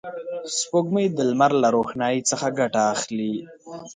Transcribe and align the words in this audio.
سپوږمۍ 0.57 1.05
د 1.11 1.19
لمر 1.29 1.51
له 1.61 1.67
روښنایي 1.75 2.21
څخه 2.29 2.47
ګټه 2.59 2.81
اخلي 2.93 3.33